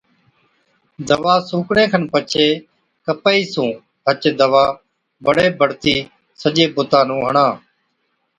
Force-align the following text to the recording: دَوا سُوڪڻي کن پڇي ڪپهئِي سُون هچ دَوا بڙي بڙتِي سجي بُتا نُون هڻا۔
دَوا 1.07 1.33
سُوڪڻي 1.49 1.85
کن 1.91 2.03
پڇي 2.11 2.47
ڪپهئِي 3.05 3.41
سُون 3.53 3.69
هچ 4.05 4.23
دَوا 4.39 4.65
بڙي 5.25 5.47
بڙتِي 5.59 5.95
سجي 6.41 6.65
بُتا 6.75 6.99
نُون 7.07 7.21
هڻا۔ 7.27 7.47